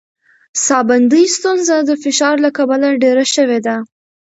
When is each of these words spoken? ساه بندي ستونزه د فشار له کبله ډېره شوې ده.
ساه 0.65 0.81
بندي 0.89 1.23
ستونزه 1.37 1.77
د 1.83 1.91
فشار 2.03 2.35
له 2.45 2.49
کبله 2.57 2.87
ډېره 3.03 3.25
شوې 3.35 3.59
ده. 3.65 3.75